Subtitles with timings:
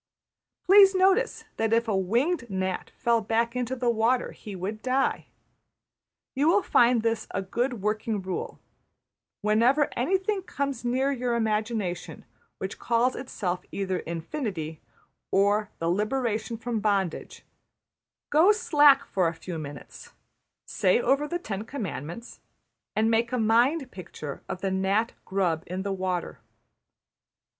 [0.63, 4.81] \end{equation*} Please notice that if a winged gnat fell back into the water he would
[4.81, 5.27] die.
[6.33, 8.59] You will find this a good working rule:
[9.41, 12.25] Whenever anything comes near your imagination
[12.57, 14.79] which calls itself either ``Infinity''
[15.29, 17.43] or ``The Liberation from Bondage,''
[18.31, 20.13] go slack for a few minutes;
[20.65, 22.39] say over the Ten Commandments;
[22.95, 26.39] and make a mind picture of the gnat grub in the water.